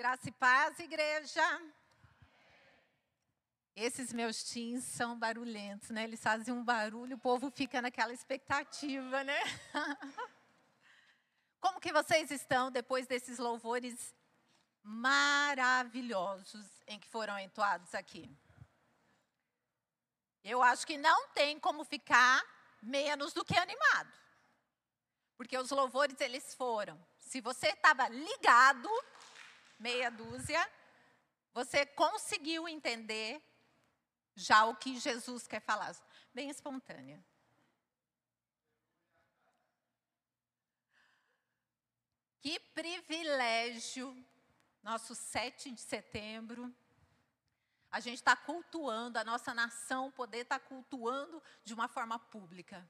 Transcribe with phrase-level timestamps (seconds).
[0.00, 1.42] Graça e paz, igreja.
[3.76, 6.04] Esses meus teens são barulhentos, né?
[6.04, 9.38] Eles fazem um barulho, o povo fica naquela expectativa, né?
[11.60, 14.14] Como que vocês estão depois desses louvores
[14.82, 18.34] maravilhosos em que foram entoados aqui?
[20.42, 22.42] Eu acho que não tem como ficar
[22.82, 24.10] menos do que animado.
[25.36, 26.98] Porque os louvores eles foram.
[27.18, 28.88] Se você estava ligado,
[29.80, 30.60] meia dúzia,
[31.52, 33.42] você conseguiu entender
[34.34, 35.96] já o que Jesus quer falar.
[36.32, 37.24] Bem espontânea.
[42.40, 44.16] Que privilégio,
[44.82, 46.74] nosso 7 de setembro,
[47.90, 52.88] a gente está cultuando, a nossa nação poder estar tá cultuando de uma forma pública.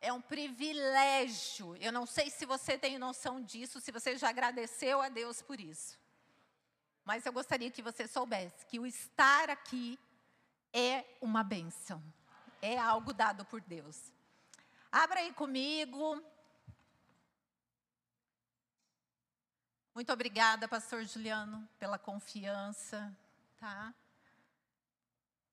[0.00, 1.76] É um privilégio.
[1.76, 5.60] Eu não sei se você tem noção disso, se você já agradeceu a Deus por
[5.60, 5.98] isso.
[7.04, 9.98] Mas eu gostaria que você soubesse que o estar aqui
[10.72, 12.02] é uma benção.
[12.62, 14.12] É algo dado por Deus.
[14.90, 16.22] Abra aí comigo.
[19.94, 23.14] Muito obrigada, pastor Juliano, pela confiança,
[23.58, 23.92] tá?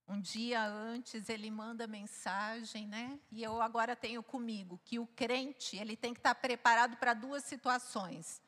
[0.07, 3.19] Um dia antes ele manda mensagem, né?
[3.29, 7.43] E eu agora tenho comigo que o crente, ele tem que estar preparado para duas
[7.43, 8.41] situações: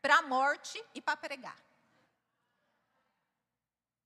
[0.00, 1.58] para a morte e para pregar.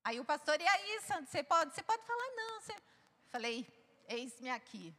[0.03, 1.75] Aí o pastor, e aí, Santo, você pode?
[1.75, 2.61] Você pode falar, não.
[2.61, 2.77] Você...
[3.31, 3.67] Falei,
[4.09, 4.95] eis-me aqui.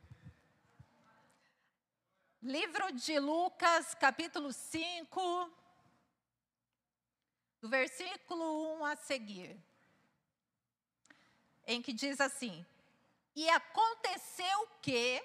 [2.41, 5.51] Livro de Lucas, capítulo 5,
[7.61, 9.61] do versículo 1 a seguir
[11.67, 12.65] em que diz assim:
[13.35, 15.21] E aconteceu que,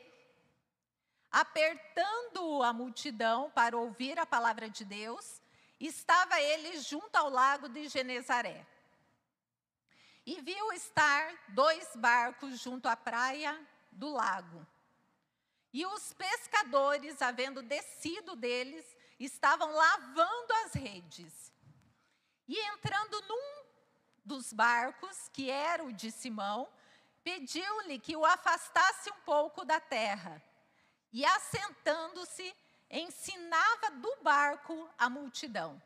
[1.31, 5.41] apertando a multidão para ouvir a palavra de Deus,
[5.79, 8.67] estava ele junto ao lago de Genezaré.
[10.27, 13.59] E viu estar dois barcos junto à praia
[13.91, 14.67] do lago.
[15.73, 18.85] E os pescadores, havendo descido deles,
[19.19, 21.53] estavam lavando as redes.
[22.47, 23.62] E entrando num
[24.25, 26.69] dos barcos, que era o de Simão,
[27.25, 30.43] pediu-lhe que o afastasse um pouco da terra.
[31.13, 32.55] E assentando-se,
[32.91, 35.81] ensinava do barco a multidão.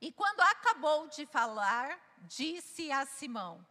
[0.00, 3.66] E quando acabou de falar, disse a Simão: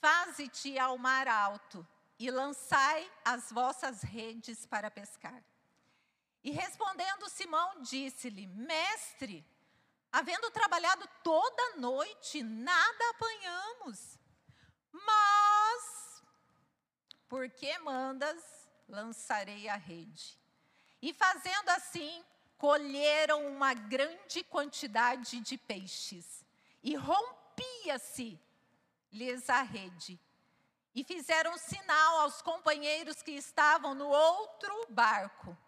[0.00, 1.86] Faze-te ao mar alto
[2.18, 5.42] e lançai as vossas redes para pescar.
[6.42, 9.44] E respondendo Simão, disse-lhe: Mestre,
[10.14, 14.16] Havendo trabalhado toda noite, nada apanhamos.
[14.92, 16.22] Mas,
[17.28, 18.40] porque mandas,
[18.88, 20.38] lançarei a rede.
[21.02, 22.24] E fazendo assim,
[22.56, 26.46] colheram uma grande quantidade de peixes.
[26.80, 28.40] E rompia-se
[29.10, 30.20] lhes a rede.
[30.94, 35.58] E fizeram sinal aos companheiros que estavam no outro barco,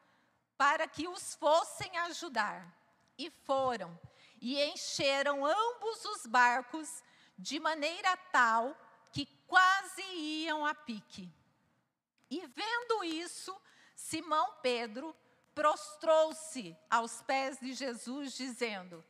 [0.57, 2.73] para que os fossem ajudar.
[3.19, 3.99] E foram
[4.41, 7.03] e encheram ambos os barcos
[7.39, 8.77] de maneira tal
[9.13, 11.31] que quase iam a pique.
[12.31, 13.57] E vendo isso,
[13.95, 15.15] Simão Pedro
[15.55, 19.05] prostrou-se aos pés de Jesus, dizendo: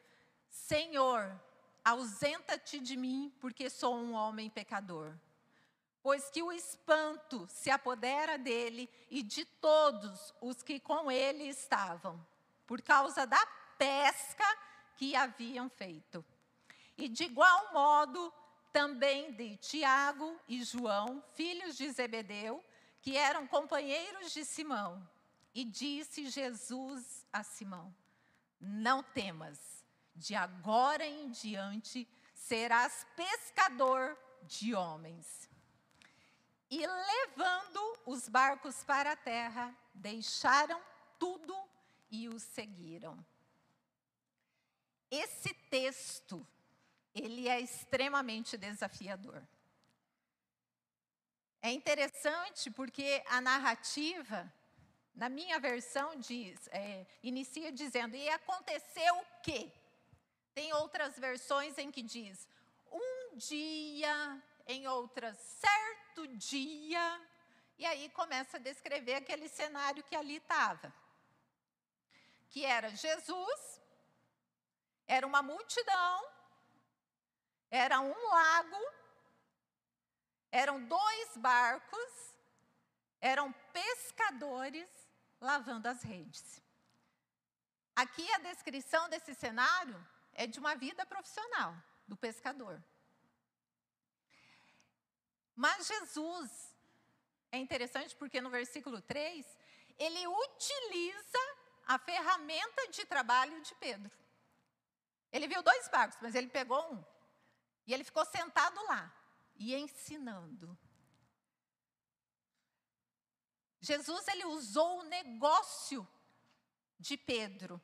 [0.48, 1.40] Senhor,
[1.84, 5.14] ausenta-te de mim, porque sou um homem pecador.
[6.02, 12.24] Pois que o espanto se apodera dele e de todos os que com ele estavam,
[12.64, 13.44] por causa da
[13.76, 14.44] pesca
[14.96, 16.24] que haviam feito.
[16.96, 18.32] E de igual modo,
[18.72, 22.64] também de Tiago e João, filhos de Zebedeu,
[23.00, 25.08] que eram companheiros de Simão.
[25.54, 27.94] E disse Jesus a Simão:
[28.60, 29.84] Não temas,
[30.14, 35.48] de agora em diante serás pescador de homens.
[36.70, 40.80] E levando os barcos para a terra, deixaram
[41.18, 41.56] tudo
[42.10, 43.24] e os seguiram.
[45.10, 46.46] Esse texto,
[47.14, 49.42] ele é extremamente desafiador.
[51.62, 54.52] É interessante porque a narrativa,
[55.14, 59.70] na minha versão, diz, é, inicia dizendo: e aconteceu o quê?
[60.54, 62.48] Tem outras versões em que diz:
[62.90, 67.20] um dia, em outras, certo dia.
[67.78, 70.92] E aí começa a descrever aquele cenário que ali estava.
[72.48, 73.80] Que era Jesus
[75.06, 76.28] era uma multidão,
[77.70, 78.92] era um lago,
[80.50, 82.34] eram dois barcos,
[83.20, 84.88] eram pescadores
[85.40, 86.62] lavando as redes.
[87.94, 89.96] Aqui a descrição desse cenário
[90.34, 91.74] é de uma vida profissional
[92.06, 92.82] do pescador.
[95.54, 96.74] Mas Jesus,
[97.50, 99.46] é interessante porque no versículo 3,
[99.98, 101.38] ele utiliza
[101.86, 104.10] a ferramenta de trabalho de Pedro.
[105.36, 107.04] Ele viu dois barcos, mas ele pegou um.
[107.86, 109.14] E ele ficou sentado lá
[109.54, 110.76] e ensinando.
[113.78, 116.08] Jesus ele usou o negócio
[116.98, 117.78] de Pedro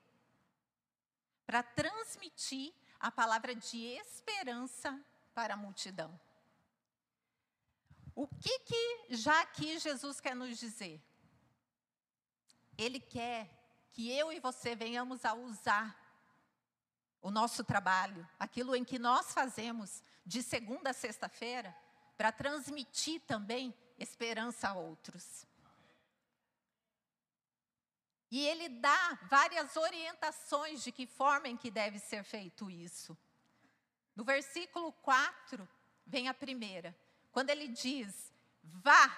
[1.44, 4.98] para transmitir a palavra de esperança
[5.34, 6.18] para a multidão.
[8.14, 11.02] O que que já aqui Jesus quer nos dizer?
[12.78, 13.50] Ele quer
[13.90, 16.01] que eu e você venhamos a usar
[17.22, 21.74] o nosso trabalho, aquilo em que nós fazemos de segunda a sexta-feira,
[22.16, 25.46] para transmitir também esperança a outros.
[28.30, 33.16] E ele dá várias orientações de que forma em que deve ser feito isso.
[34.16, 35.68] No versículo 4,
[36.06, 36.96] vem a primeira,
[37.30, 38.32] quando ele diz:
[38.62, 39.16] Vá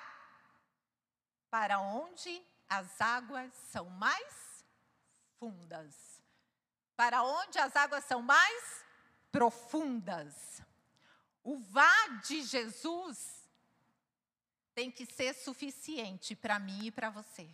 [1.49, 4.65] para onde as águas são mais
[5.39, 6.13] fundas.
[6.96, 8.85] Para onde as águas são mais
[9.32, 10.62] profundas.
[11.43, 13.49] O vá de Jesus
[14.75, 17.49] tem que ser suficiente para mim e para você.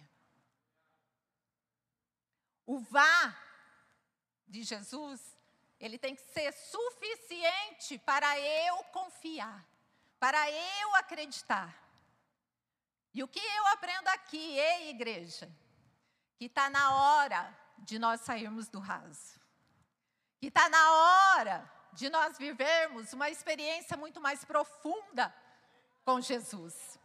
[2.66, 3.36] O vá
[4.46, 5.36] de Jesus,
[5.78, 9.66] ele tem que ser suficiente para eu confiar,
[10.18, 11.76] para eu acreditar.
[13.12, 15.50] E o que eu aprendo aqui, ei, igreja?
[16.36, 19.40] Que está na hora de nós sairmos do raso.
[20.38, 25.34] Que está na hora de nós vivermos uma experiência muito mais profunda
[26.04, 26.98] com Jesus.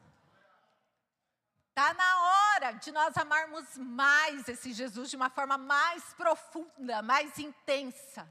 [1.70, 7.38] Está na hora de nós amarmos mais esse Jesus de uma forma mais profunda, mais
[7.38, 8.26] intensa.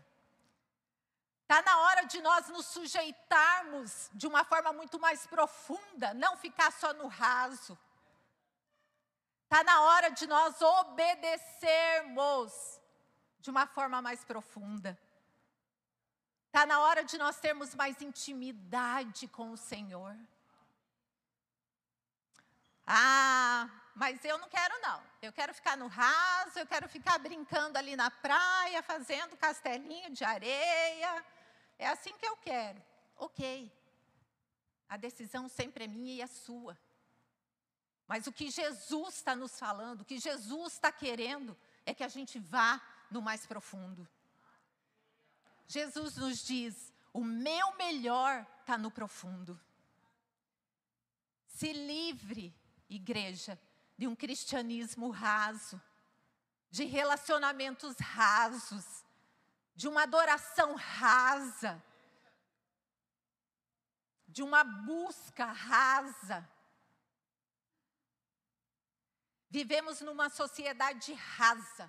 [1.43, 6.73] Está na hora de nós nos sujeitarmos de uma forma muito mais profunda, não ficar
[6.73, 7.79] só no raso.
[9.55, 12.53] Está na hora de nós obedecermos
[13.39, 14.99] de uma forma mais profunda.
[16.47, 20.17] Está na hora de nós termos mais intimidade com o Senhor.
[22.85, 25.01] Ah, mas eu não quero não.
[25.23, 30.25] Eu quero ficar no raso, eu quero ficar brincando ali na praia, fazendo castelinho de
[30.25, 31.25] areia.
[31.79, 32.83] É assim que eu quero.
[33.15, 33.71] Ok.
[34.89, 36.77] A decisão sempre é minha e é sua.
[38.15, 42.09] Mas o que Jesus está nos falando, o que Jesus está querendo, é que a
[42.09, 42.81] gente vá
[43.11, 44.09] no mais profundo.
[45.67, 49.61] Jesus nos diz: o meu melhor está no profundo.
[51.49, 52.55] Se livre
[52.89, 53.61] igreja,
[53.99, 55.83] de um cristianismo raso,
[56.71, 59.05] de relacionamentos rasos,
[59.75, 61.83] de uma adoração rasa,
[64.29, 66.49] de uma busca rasa.
[69.55, 71.89] Vivemos numa sociedade rasa,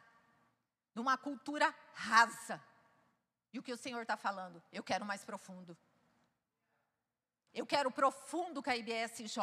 [0.94, 2.64] numa cultura rasa.
[3.52, 4.62] E o que o Senhor está falando?
[4.72, 5.76] Eu quero mais profundo.
[7.52, 9.40] Eu quero profundo com a IBSJ.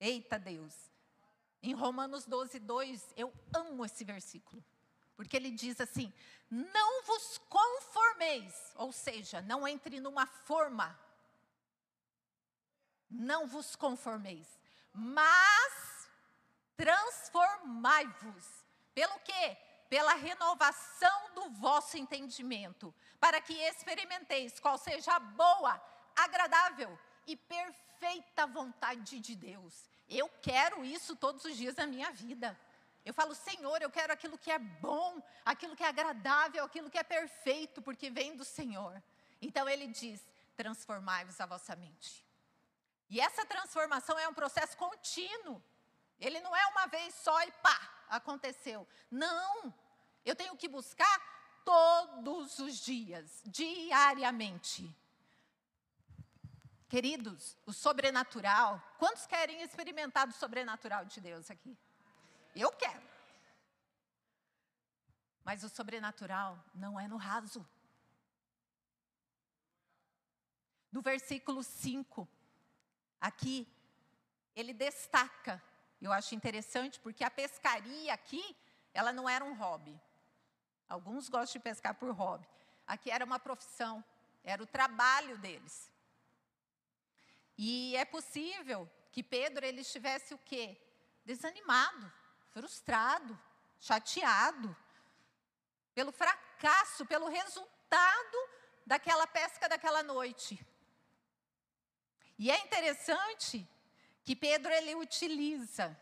[0.00, 0.74] Eita Deus.
[1.62, 4.64] Em Romanos 12, 2, eu amo esse versículo.
[5.14, 6.12] Porque ele diz assim:
[6.50, 10.98] não vos conformeis, ou seja, não entre numa forma.
[13.08, 14.58] Não vos conformeis,
[14.92, 15.83] mas
[16.76, 18.64] transformai-vos.
[18.94, 19.56] Pelo quê?
[19.88, 25.80] Pela renovação do vosso entendimento, para que experimenteis qual seja a boa,
[26.16, 29.88] agradável e perfeita vontade de Deus.
[30.08, 32.58] Eu quero isso todos os dias da minha vida.
[33.04, 36.98] Eu falo, Senhor, eu quero aquilo que é bom, aquilo que é agradável, aquilo que
[36.98, 39.02] é perfeito, porque vem do Senhor.
[39.42, 40.26] Então ele diz:
[40.56, 42.24] transformai-vos a vossa mente.
[43.10, 45.62] E essa transformação é um processo contínuo.
[46.20, 48.86] Ele não é uma vez só e pá, aconteceu.
[49.10, 49.74] Não.
[50.24, 54.94] Eu tenho que buscar todos os dias, diariamente.
[56.88, 61.76] Queridos, o sobrenatural, quantos querem experimentar do sobrenatural de Deus aqui?
[62.54, 63.02] Eu quero.
[65.42, 67.66] Mas o sobrenatural não é no raso.
[70.90, 72.28] No versículo 5,
[73.20, 73.66] aqui,
[74.54, 75.60] ele destaca,
[76.04, 78.56] eu acho interessante, porque a pescaria aqui,
[78.92, 79.98] ela não era um hobby.
[80.88, 82.46] Alguns gostam de pescar por hobby.
[82.86, 84.04] Aqui era uma profissão,
[84.42, 85.90] era o trabalho deles.
[87.56, 90.76] E é possível que Pedro ele estivesse o quê?
[91.24, 92.12] Desanimado,
[92.52, 93.38] frustrado,
[93.80, 94.76] chateado
[95.94, 98.38] pelo fracasso, pelo resultado
[98.84, 100.64] daquela pesca daquela noite.
[102.38, 103.66] E é interessante
[104.24, 105.96] que Pedro ele utiliza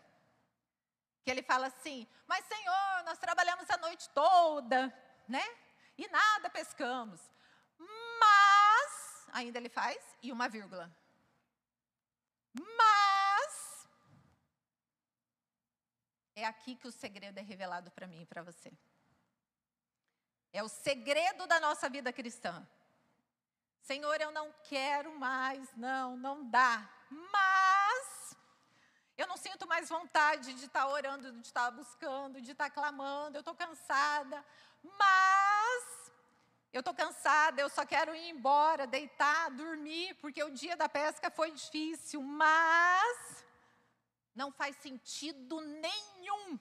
[1.23, 4.93] que ele fala assim: "Mas Senhor, nós trabalhamos a noite toda,
[5.29, 5.45] né?
[5.97, 7.21] E nada pescamos.
[7.79, 10.91] Mas ainda ele faz e uma vírgula.
[12.55, 13.89] Mas
[16.35, 18.73] é aqui que o segredo é revelado para mim e para você.
[20.53, 22.67] É o segredo da nossa vida cristã.
[23.83, 26.89] Senhor, eu não quero mais, não, não dá.
[27.11, 28.37] Mas
[29.17, 33.37] eu não sinto mais vontade de estar orando, de estar buscando, de estar clamando.
[33.37, 34.45] Eu estou cansada.
[34.83, 36.13] Mas
[36.73, 41.31] eu estou cansada, eu só quero ir embora, deitar, dormir, porque o dia da pesca
[41.31, 42.23] foi difícil.
[42.23, 43.45] Mas
[44.35, 46.59] não faz sentido nenhum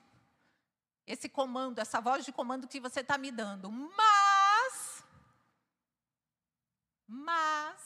[1.07, 3.71] esse comando, essa voz de comando que você está me dando.
[3.71, 4.30] Mas,
[7.13, 7.81] mas,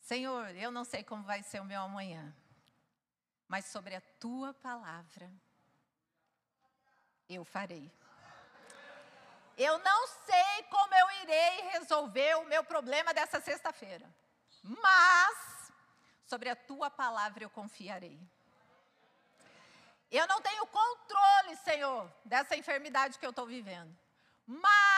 [0.00, 2.34] Senhor, eu não sei como vai ser o meu amanhã,
[3.46, 5.30] mas sobre a tua palavra
[7.28, 7.92] eu farei.
[9.58, 14.08] Eu não sei como eu irei resolver o meu problema dessa sexta-feira,
[14.62, 15.72] mas
[16.24, 18.18] sobre a tua palavra eu confiarei.
[20.10, 23.94] Eu não tenho controle, Senhor, dessa enfermidade que eu estou vivendo.
[24.46, 24.95] Mas,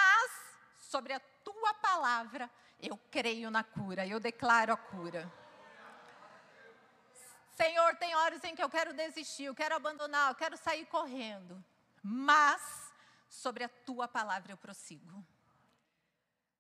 [0.89, 5.31] sobre a tua palavra, eu creio na cura, eu declaro a cura.
[7.51, 11.63] Senhor, tem horas em que eu quero desistir, eu quero abandonar, eu quero sair correndo.
[12.03, 12.91] Mas,
[13.29, 15.23] sobre a tua palavra eu prossigo.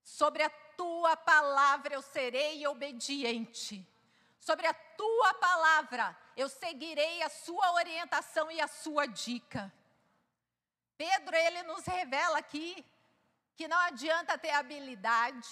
[0.02, 3.87] Sobre a tua palavra eu serei obediente.
[4.38, 9.73] Sobre a tua palavra eu seguirei a sua orientação e a sua dica.
[10.99, 12.85] Pedro, ele nos revela aqui
[13.58, 15.48] que não adianta ter habilidade,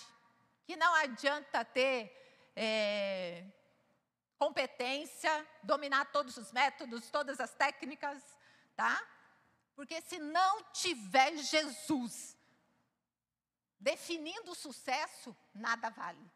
[0.65, 1.99] que não adianta ter
[2.55, 3.45] é,
[4.39, 5.33] competência,
[5.65, 8.23] dominar todos os métodos, todas as técnicas,
[8.77, 8.95] tá?
[9.75, 12.39] Porque se não tiver Jesus
[13.77, 16.31] definindo o sucesso, nada vale.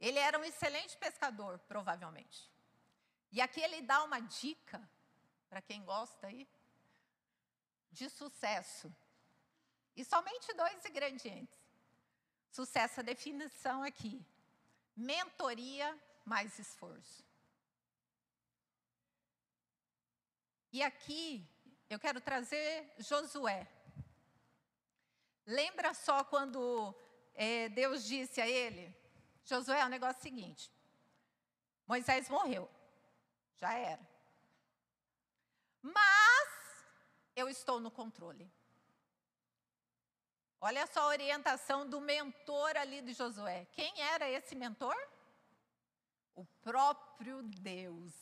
[0.00, 2.50] Ele era um excelente pescador, provavelmente.
[3.30, 4.80] E aqui ele dá uma dica,
[5.50, 6.48] para quem gosta aí,
[7.92, 8.94] de sucesso.
[9.94, 11.58] E somente dois ingredientes.
[12.50, 14.24] Sucesso, a definição aqui:
[14.96, 17.24] mentoria mais esforço.
[20.72, 21.46] E aqui
[21.90, 23.68] eu quero trazer Josué.
[25.44, 26.94] Lembra só quando
[27.34, 28.96] é, Deus disse a ele:
[29.44, 30.72] Josué, é o negócio seguinte:
[31.86, 32.70] Moisés morreu,
[33.58, 34.12] já era.
[35.82, 36.21] Mas
[37.34, 38.50] eu estou no controle.
[40.60, 43.66] Olha só a orientação do mentor ali de Josué.
[43.72, 44.96] Quem era esse mentor?
[46.34, 48.12] O próprio Deus.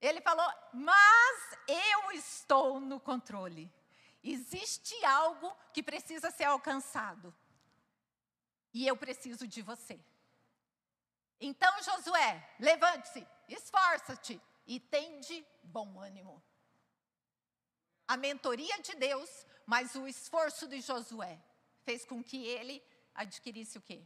[0.00, 3.72] Ele falou: Mas eu estou no controle.
[4.22, 7.34] Existe algo que precisa ser alcançado
[8.74, 9.98] e eu preciso de você.
[11.40, 16.42] Então, Josué, levante-se, esforça-te e tende bom ânimo.
[18.06, 21.38] A mentoria de Deus, mas o esforço de Josué
[21.84, 22.82] fez com que ele
[23.14, 24.04] adquirisse o quê?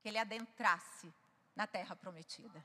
[0.00, 1.12] Que ele adentrasse
[1.54, 2.64] na terra prometida.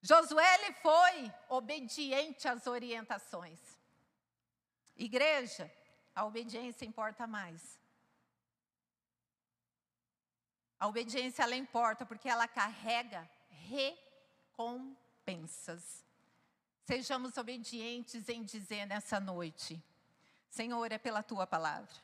[0.00, 3.60] Josué ele foi obediente às orientações.
[4.96, 5.72] Igreja,
[6.14, 7.80] a obediência importa mais.
[10.78, 16.04] A obediência ela importa porque ela carrega recompensas.
[16.84, 19.82] Sejamos obedientes em dizer nessa noite:
[20.50, 21.94] Senhor, é pela tua palavra,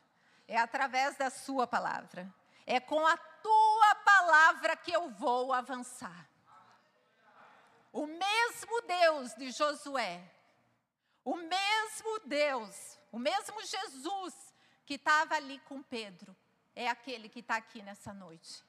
[0.48, 2.32] é através da sua palavra,
[2.66, 6.28] é com a tua palavra que eu vou avançar.
[7.92, 10.22] O mesmo Deus de Josué,
[11.24, 14.54] o mesmo Deus, o mesmo Jesus
[14.86, 16.34] que estava ali com Pedro,
[16.74, 18.64] é aquele que está aqui nessa noite.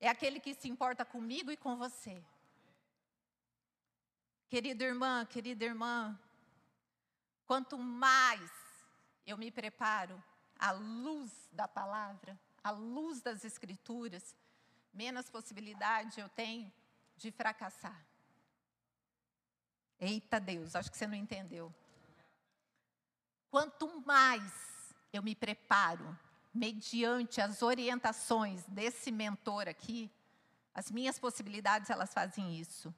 [0.00, 2.22] É aquele que se importa comigo e com você.
[4.50, 6.18] Querida irmã, querida irmã,
[7.46, 8.50] quanto mais
[9.24, 10.20] eu me preparo
[10.58, 14.34] à luz da palavra, à luz das escrituras,
[14.92, 16.70] menos possibilidade eu tenho
[17.16, 18.04] de fracassar.
[20.00, 21.72] Eita Deus, acho que você não entendeu.
[23.52, 24.42] Quanto mais
[25.12, 26.18] eu me preparo
[26.52, 30.10] mediante as orientações desse mentor aqui,
[30.74, 32.92] as minhas possibilidades elas fazem isso.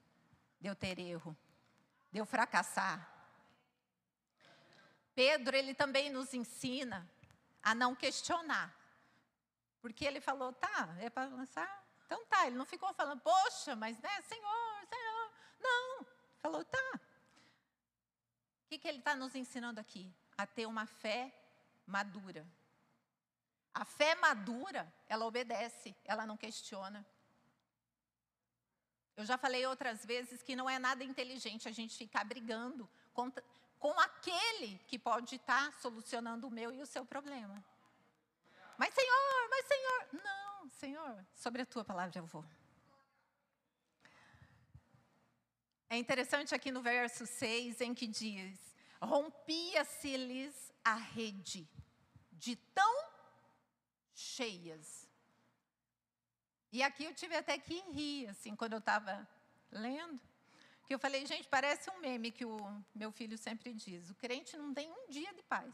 [0.63, 1.35] De eu ter erro,
[2.09, 2.97] de eu fracassar.
[5.13, 7.05] Pedro, ele também nos ensina
[7.61, 8.73] a não questionar.
[9.81, 11.85] Porque ele falou, tá, é para lançar?
[12.05, 15.31] Então tá, ele não ficou falando, poxa, mas né, Senhor, Senhor.
[15.59, 16.07] Não,
[16.41, 16.91] falou, tá.
[16.95, 20.09] O que, que ele está nos ensinando aqui?
[20.37, 21.29] A ter uma fé
[21.85, 22.47] madura.
[23.73, 27.05] A fé madura, ela obedece, ela não questiona.
[29.15, 33.31] Eu já falei outras vezes que não é nada inteligente a gente ficar brigando com,
[33.79, 37.63] com aquele que pode estar tá solucionando o meu e o seu problema.
[38.77, 40.23] Mas, Senhor, mas, Senhor.
[40.23, 42.43] Não, Senhor, sobre a tua palavra eu vou.
[45.89, 48.59] É interessante aqui no verso 6 em que diz:
[48.99, 51.69] Rompia-se-lhes a rede
[52.31, 53.13] de tão
[54.13, 55.02] cheias.
[56.73, 59.27] E aqui eu tive até que rir, assim, quando eu estava
[59.71, 60.19] lendo.
[60.87, 64.57] Que eu falei, gente, parece um meme que o meu filho sempre diz: o crente
[64.57, 65.71] não tem um dia de paz.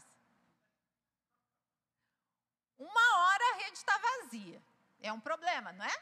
[2.78, 4.62] Uma hora a rede está vazia.
[5.00, 5.96] É um problema, não é?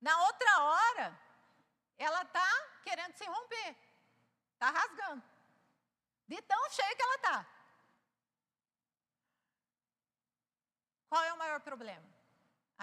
[0.00, 1.20] Na outra hora,
[1.98, 2.48] ela está
[2.82, 3.76] querendo se romper.
[4.54, 5.22] Está rasgando.
[6.26, 7.46] De tão cheia que ela está.
[11.10, 12.19] Qual é o maior problema?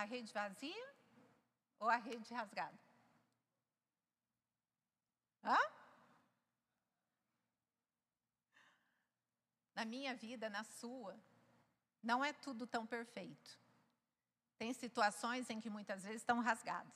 [0.01, 0.88] A rede vazia
[1.80, 2.80] ou a rede rasgada?
[5.44, 5.58] Hã?
[9.74, 11.20] Na minha vida, na sua,
[12.04, 13.60] não é tudo tão perfeito.
[14.60, 16.96] Tem situações em que muitas vezes estão rasgadas.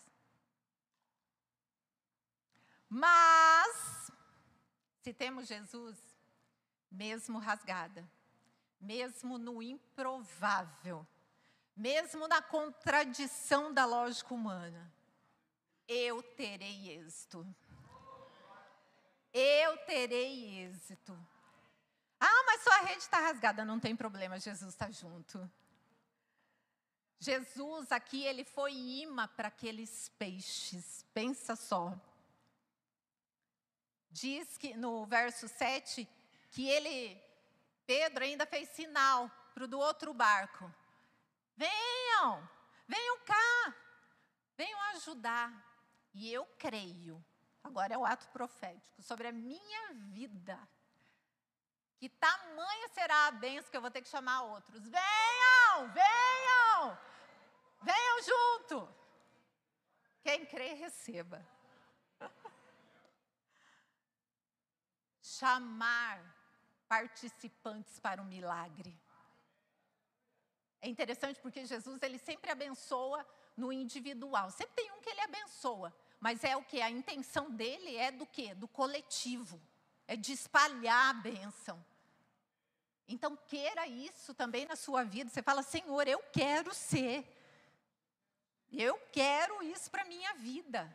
[2.87, 4.11] Mas,
[5.01, 5.97] se temos Jesus,
[6.91, 8.07] mesmo rasgada,
[8.79, 11.07] mesmo no improvável,
[11.75, 14.91] mesmo na contradição da lógica humana,
[15.87, 17.45] eu terei êxito.
[19.33, 21.17] Eu terei êxito.
[22.19, 25.49] Ah, mas sua rede está rasgada, não tem problema, Jesus está junto.
[27.19, 31.95] Jesus aqui, ele foi imã para aqueles peixes, pensa só.
[34.09, 36.07] Diz que no verso 7
[36.49, 37.21] que ele,
[37.85, 40.71] Pedro ainda fez sinal para o do outro barco.
[41.61, 42.49] Venham,
[42.87, 43.75] venham cá,
[44.57, 45.49] venham ajudar.
[46.11, 47.23] E eu creio,
[47.63, 50.57] agora é o ato profético, sobre a minha vida.
[51.97, 54.87] Que tamanha será a benção que eu vou ter que chamar outros.
[54.87, 56.97] Venham, venham,
[57.83, 58.95] venham junto.
[60.23, 61.45] Quem crê, receba.
[65.21, 66.19] Chamar
[66.87, 68.99] participantes para o milagre.
[70.81, 74.49] É interessante porque Jesus ele sempre abençoa no individual.
[74.49, 78.25] Sempre tem um que ele abençoa, mas é o que a intenção dele é do
[78.25, 78.55] que?
[78.55, 79.61] Do coletivo.
[80.07, 81.83] É de espalhar a bênção.
[83.07, 85.29] Então queira isso também na sua vida.
[85.29, 87.25] Você fala: "Senhor, eu quero ser.
[88.71, 90.91] Eu quero isso para minha vida."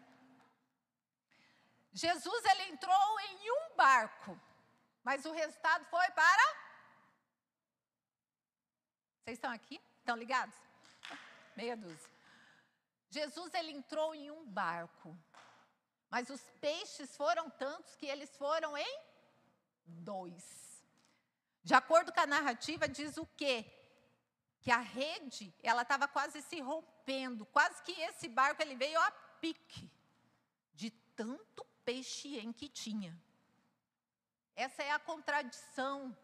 [1.93, 4.39] Jesus ele entrou em um barco,
[5.03, 6.66] mas o resultado foi para
[9.27, 9.81] vocês estão aqui?
[9.99, 10.55] Estão ligados?
[11.57, 12.11] Meia dúzia.
[13.11, 15.19] Jesus ele entrou em um barco,
[16.09, 19.01] mas os peixes foram tantos que eles foram em
[19.85, 20.87] dois.
[21.65, 23.67] De acordo com a narrativa, diz o quê?
[24.61, 29.11] Que a rede, ela estava quase se rompendo, quase que esse barco ele veio a
[29.41, 29.91] pique,
[30.73, 33.21] de tanto peixe em que tinha.
[34.55, 36.17] Essa é a contradição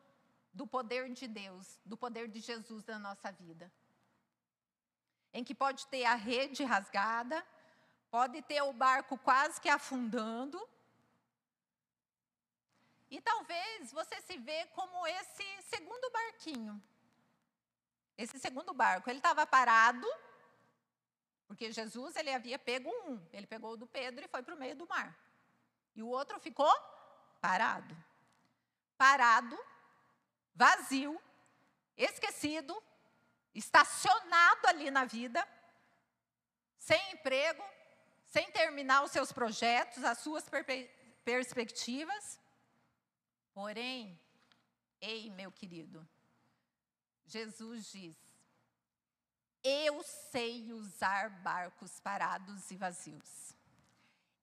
[0.52, 3.72] do poder de Deus, do poder de Jesus na nossa vida.
[5.32, 7.44] Em que pode ter a rede rasgada,
[8.10, 10.60] pode ter o barco quase que afundando.
[13.10, 16.82] E talvez você se vê como esse segundo barquinho.
[18.16, 20.06] Esse segundo barco, ele estava parado,
[21.46, 24.58] porque Jesus ele havia pego um, ele pegou o do Pedro e foi para o
[24.58, 25.18] meio do mar.
[25.94, 26.72] E o outro ficou
[27.40, 27.96] parado.
[28.96, 29.58] Parado,
[30.54, 31.20] vazio,
[31.96, 32.80] esquecido,
[33.54, 35.46] estacionado ali na vida,
[36.78, 37.62] sem emprego,
[38.26, 40.44] sem terminar os seus projetos, as suas
[41.24, 42.40] perspectivas.
[43.52, 44.18] Porém,
[45.00, 46.06] ei, meu querido,
[47.26, 48.16] Jesus diz:
[49.62, 53.54] Eu sei usar barcos parados e vazios.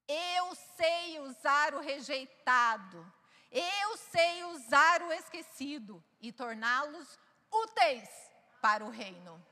[0.07, 3.18] Eu sei usar o rejeitado
[3.51, 7.19] eu sei usar o esquecido e torná-los
[7.51, 8.09] úteis
[8.61, 9.43] para o reino.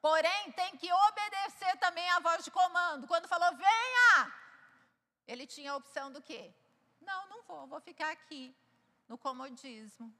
[0.00, 3.06] Porém, tem que obedecer também à voz de comando.
[3.06, 4.34] Quando falou, venha,
[5.28, 6.52] Ele tinha a opção do quê?
[7.00, 8.54] Não, não vou, vou ficar aqui
[9.08, 10.12] no comodismo.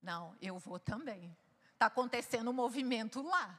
[0.00, 1.36] Não, eu vou também.
[1.72, 3.58] Está acontecendo um movimento lá.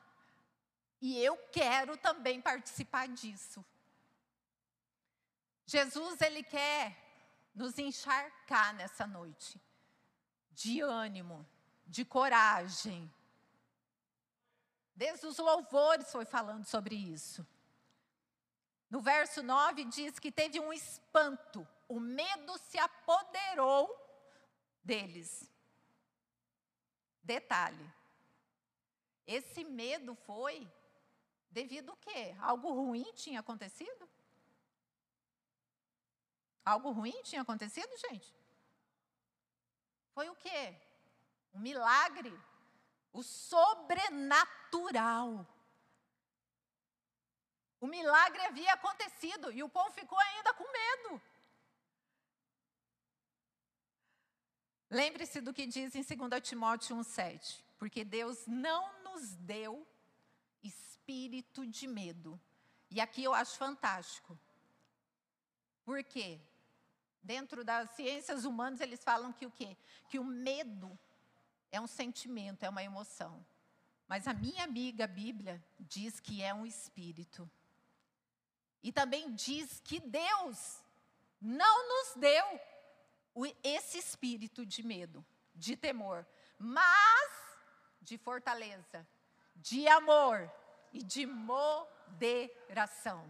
[1.02, 3.65] E eu quero também participar disso.
[5.65, 7.01] Jesus, ele quer
[7.54, 9.60] nos encharcar nessa noite
[10.52, 11.48] de ânimo,
[11.86, 13.12] de coragem.
[14.96, 17.46] Desde os louvores foi falando sobre isso.
[18.90, 23.90] No verso 9 diz que teve um espanto, o medo se apoderou
[24.84, 25.50] deles.
[27.24, 27.90] Detalhe.
[29.26, 30.70] Esse medo foi
[31.50, 32.36] devido a quê?
[32.40, 34.10] Algo ruim tinha acontecido?
[36.63, 38.32] Algo ruim tinha acontecido, gente?
[40.13, 40.76] Foi o quê?
[41.54, 42.39] Um milagre.
[43.12, 45.47] O sobrenatural.
[47.80, 51.19] O milagre havia acontecido e o povo ficou ainda com medo.
[54.89, 57.63] Lembre-se do que diz em 2 Timóteo 1,7.
[57.80, 59.88] Porque Deus não nos deu
[60.62, 62.39] espírito de medo.
[62.91, 64.38] E aqui eu acho fantástico.
[65.84, 66.39] Por quê?
[67.24, 69.78] Dentro das ciências humanas, eles falam que o quê?
[70.10, 70.98] Que o medo
[71.72, 73.46] é um sentimento, é uma emoção.
[74.08, 77.50] Mas a minha amiga Bíblia diz que é um espírito.
[78.84, 80.82] E também diz que Deus
[81.40, 82.60] não nos deu
[83.64, 86.26] esse espírito de medo, de temor,
[86.58, 87.32] mas
[88.02, 89.08] de fortaleza,
[89.56, 90.52] de amor
[90.92, 93.24] e de moderação.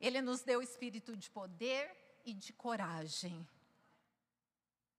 [0.00, 1.90] Ele nos deu espírito de poder
[2.24, 3.46] e de coragem.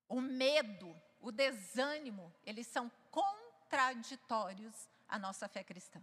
[0.08, 6.02] O medo, o desânimo, eles são contraditórios à nossa fé cristã.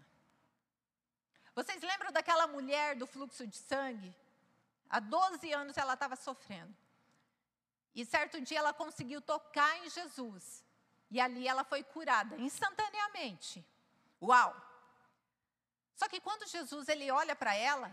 [1.54, 4.14] Vocês lembram daquela mulher do fluxo de sangue?
[4.88, 6.74] Há 12 anos ela estava sofrendo.
[7.94, 10.62] E certo dia ela conseguiu tocar em Jesus.
[11.10, 13.64] E ali ela foi curada instantaneamente.
[14.20, 14.54] Uau!
[15.94, 17.90] Só que quando Jesus ele olha para ela,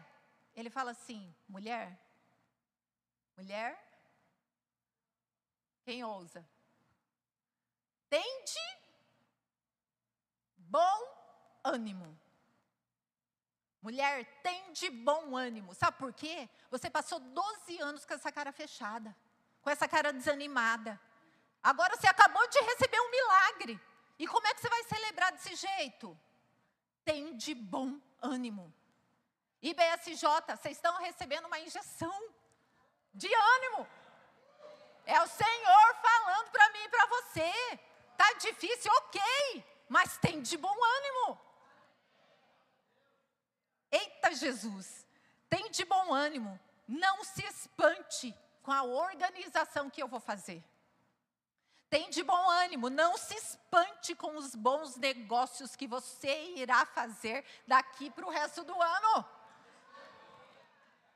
[0.56, 2.00] ele fala assim: mulher,
[3.36, 3.78] mulher,
[5.84, 6.48] quem ousa?
[8.10, 8.60] Tende
[10.56, 10.98] bom
[11.64, 12.20] ânimo.
[13.82, 15.74] Mulher, tem de bom ânimo.
[15.74, 16.50] Sabe por quê?
[16.72, 19.16] Você passou 12 anos com essa cara fechada,
[19.62, 21.00] com essa cara desanimada.
[21.62, 23.82] Agora você acabou de receber um milagre.
[24.18, 26.18] E como é que você vai celebrar desse jeito?
[27.04, 28.74] Tem de bom ânimo.
[29.64, 32.30] IBSJ, vocês estão recebendo uma injeção
[33.14, 33.88] de ânimo.
[35.06, 37.80] É o Senhor falando para mim e para você.
[38.18, 41.40] Tá difícil, ok, mas tem de bom ânimo.
[43.90, 45.08] Eita Jesus,
[45.50, 50.62] tem de bom ânimo, não se espante com a organização que eu vou fazer.
[51.90, 57.46] Tem de bom ânimo, não se espante com os bons negócios que você irá fazer
[57.66, 59.43] daqui para o resto do ano.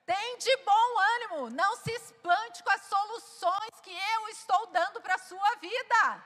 [0.07, 5.15] Tem de bom ânimo, não se espante com as soluções que eu estou dando para
[5.15, 6.25] a sua vida.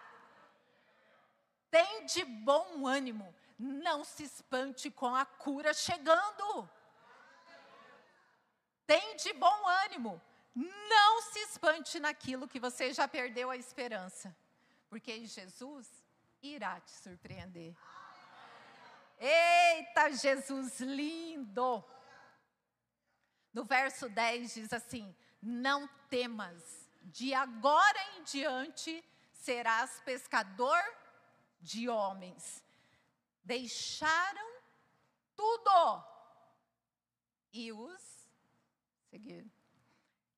[1.71, 6.69] Tem de bom ânimo, não se espante com a cura chegando.
[8.85, 10.21] Tem de bom ânimo.
[10.53, 14.35] Não se espante naquilo que você já perdeu a esperança,
[14.89, 15.87] porque Jesus
[16.43, 17.73] irá te surpreender.
[19.17, 21.83] Eita, Jesus lindo!
[23.53, 30.81] No verso 10 diz assim: Não temas, de agora em diante serás pescador
[31.59, 32.63] de homens
[33.43, 34.61] deixaram
[35.35, 36.03] tudo
[37.51, 38.29] e os
[39.09, 39.51] seguiram.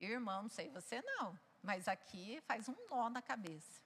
[0.00, 3.82] Irmão, não sei você não, mas aqui faz um nó na cabeça.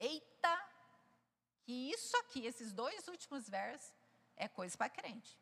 [0.00, 0.70] Eita,
[1.62, 3.92] que isso aqui, esses dois últimos versos,
[4.36, 5.38] é coisa para crente.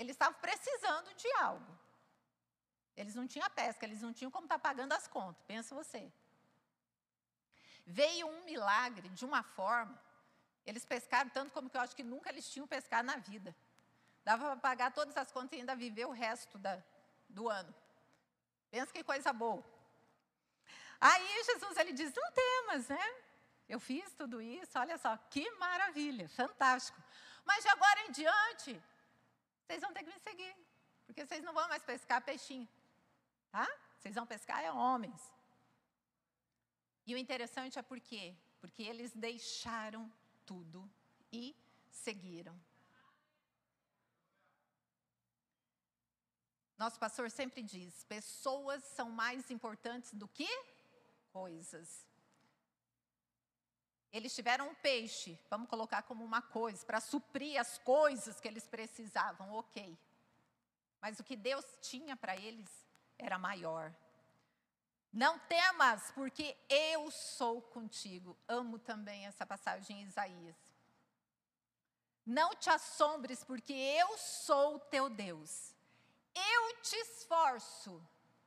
[0.00, 1.78] Eles estavam precisando de algo.
[2.96, 6.10] Eles não tinham pesca, eles não tinham como estar tá pagando as contas, pensa você.
[7.84, 10.00] Veio um milagre de uma forma,
[10.64, 13.54] eles pescaram tanto como que eu acho que nunca eles tinham pescado na vida.
[14.24, 16.82] Dava para pagar todas as contas e ainda viver o resto da,
[17.28, 17.74] do ano.
[18.70, 19.62] Pensa que coisa boa.
[20.98, 23.14] Aí Jesus ele diz: Não temas, né?
[23.68, 27.00] Eu fiz tudo isso, olha só, que maravilha, fantástico.
[27.44, 28.82] Mas de agora em diante,
[29.70, 30.56] vocês vão ter que me seguir,
[31.06, 32.68] porque vocês não vão mais pescar peixinho,
[33.52, 33.68] tá?
[33.96, 35.22] Vocês vão pescar é homens.
[37.06, 38.34] E o interessante é por quê?
[38.60, 40.12] Porque eles deixaram
[40.44, 40.90] tudo
[41.32, 41.56] e
[41.88, 42.60] seguiram.
[46.76, 50.48] Nosso pastor sempre diz: pessoas são mais importantes do que
[51.30, 52.09] coisas.
[54.12, 58.66] Eles tiveram um peixe, vamos colocar como uma coisa, para suprir as coisas que eles
[58.66, 59.96] precisavam, ok.
[61.00, 62.68] Mas o que Deus tinha para eles
[63.16, 63.94] era maior.
[65.12, 68.36] Não temas, porque eu sou contigo.
[68.46, 70.56] Amo também essa passagem em Isaías.
[72.24, 75.74] Não te assombres, porque eu sou o teu Deus.
[76.34, 78.00] Eu te esforço,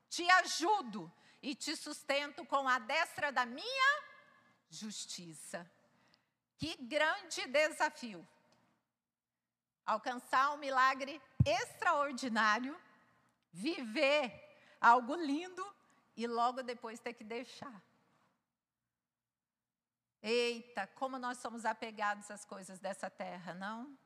[0.10, 4.04] te ajudo e te sustento com a destra da minha
[4.74, 5.70] justiça.
[6.58, 8.28] Que grande desafio!
[9.86, 12.80] Alcançar um milagre extraordinário,
[13.52, 14.32] viver
[14.80, 15.66] algo lindo
[16.16, 17.82] e logo depois ter que deixar.
[20.22, 23.98] Eita, como nós somos apegados às coisas dessa terra, não?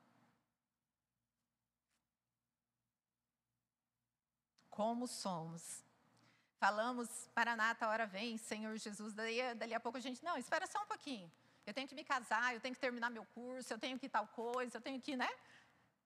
[4.70, 5.87] Como somos.
[6.60, 9.14] Falamos, Maranata, a hora vem, Senhor Jesus.
[9.14, 11.32] Daí, dali a pouco a gente, não, espera só um pouquinho.
[11.66, 14.28] Eu tenho que me casar, eu tenho que terminar meu curso, eu tenho que tal
[14.28, 15.30] coisa, eu tenho que, né?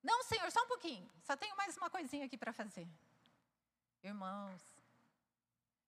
[0.04, 1.10] Não, Senhor, só um pouquinho.
[1.24, 2.88] Só tenho mais uma coisinha aqui para fazer.
[4.04, 4.60] Irmãos,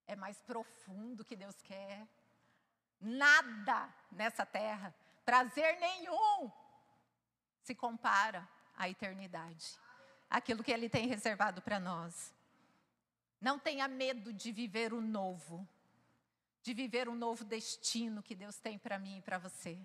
[0.06, 2.06] é mais profundo que Deus quer.
[3.00, 6.50] Nada nessa terra, prazer nenhum,
[7.62, 9.78] se compara à eternidade.
[10.30, 12.32] Aquilo que Ele tem reservado para nós.
[13.44, 15.68] Não tenha medo de viver o novo,
[16.62, 19.78] de viver um novo destino que Deus tem para mim e para você.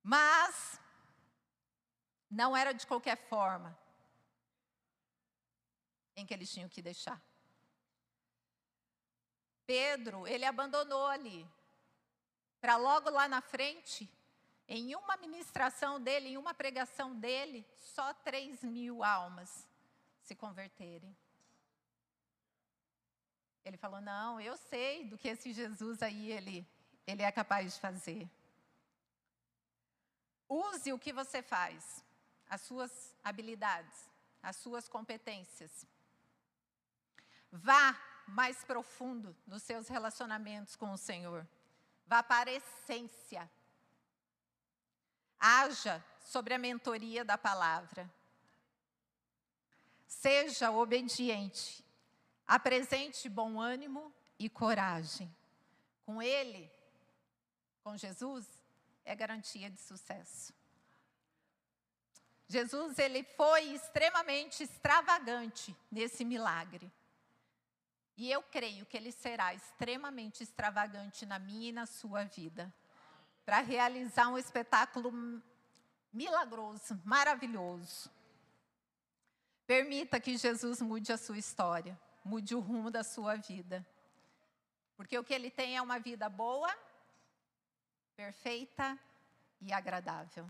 [0.00, 0.80] Mas
[2.30, 3.76] não era de qualquer forma
[6.14, 7.20] em que eles tinham que deixar.
[9.66, 11.44] Pedro, ele abandonou ali,
[12.60, 14.08] para logo lá na frente,
[14.68, 19.66] em uma ministração dele, em uma pregação dele, só 3 mil almas
[20.22, 21.16] se converterem.
[23.64, 26.66] Ele falou: Não, eu sei do que esse Jesus aí ele,
[27.06, 28.28] ele é capaz de fazer.
[30.48, 32.04] Use o que você faz,
[32.48, 34.10] as suas habilidades,
[34.42, 35.86] as suas competências.
[37.50, 41.46] Vá mais profundo nos seus relacionamentos com o Senhor.
[42.06, 43.50] Vá para a essência.
[45.38, 48.10] Haja sobre a mentoria da palavra.
[50.06, 51.83] Seja obediente.
[52.46, 55.34] Apresente bom ânimo e coragem.
[56.04, 56.70] Com Ele,
[57.82, 58.46] com Jesus,
[59.04, 60.52] é garantia de sucesso.
[62.46, 66.90] Jesus ele foi extremamente extravagante nesse milagre.
[68.16, 72.72] E eu creio que ele será extremamente extravagante na minha e na sua vida,
[73.44, 75.12] para realizar um espetáculo
[76.12, 78.08] milagroso, maravilhoso.
[79.66, 83.86] Permita que Jesus mude a sua história, mude o rumo da sua vida.
[84.96, 86.72] Porque o que ele tem é uma vida boa,
[88.16, 88.98] perfeita
[89.60, 90.48] e agradável.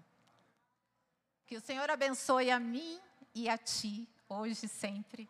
[1.47, 3.01] Que o Senhor abençoe a mim
[3.35, 5.29] e a ti, hoje e sempre.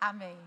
[0.00, 0.38] Amém.